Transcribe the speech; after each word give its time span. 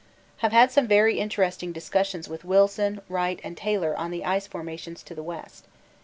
Have 0.37 0.51
had 0.51 0.71
some 0.71 0.87
very 0.87 1.19
interesting 1.19 1.71
discussions 1.71 2.27
with 2.27 2.43
Wilson, 2.43 3.01
Wright, 3.07 3.39
and 3.43 3.55
Taylor 3.55 3.95
on 3.95 4.09
the 4.09 4.25
ice 4.25 4.47
formations 4.47 5.03
to 5.03 5.13
the 5.13 5.21
west. 5.21 5.67